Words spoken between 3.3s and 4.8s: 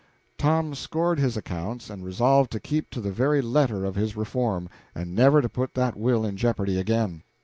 letter of his reform,